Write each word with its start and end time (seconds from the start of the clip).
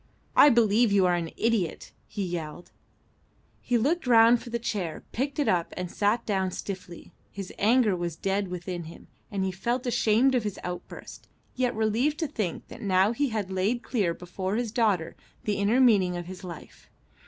"I 0.35 0.49
believe 0.49 0.91
you 0.91 1.05
are 1.05 1.13
an 1.13 1.29
idiot!" 1.37 1.91
he 2.07 2.23
yelled. 2.23 2.71
He 3.61 3.77
looked 3.77 4.07
round 4.07 4.41
for 4.41 4.49
the 4.49 4.57
chair, 4.57 5.03
picked 5.11 5.37
it 5.37 5.47
up 5.47 5.75
and 5.77 5.91
sat 5.91 6.25
down 6.25 6.49
stiffly. 6.49 7.11
His 7.31 7.53
anger 7.59 7.95
was 7.95 8.15
dead 8.15 8.47
within 8.47 8.85
him, 8.85 9.09
and 9.29 9.43
he 9.45 9.51
felt 9.51 9.85
ashamed 9.85 10.33
of 10.33 10.41
his 10.43 10.57
outburst, 10.63 11.27
yet 11.53 11.75
relieved 11.75 12.17
to 12.17 12.27
think 12.27 12.67
that 12.69 12.81
now 12.81 13.11
he 13.11 13.29
had 13.29 13.51
laid 13.51 13.83
clear 13.83 14.15
before 14.15 14.55
his 14.55 14.71
daughter 14.71 15.15
the 15.43 15.57
inner 15.59 15.79
meaning 15.79 16.17
of 16.17 16.25
his 16.25 16.43
life. 16.43 16.89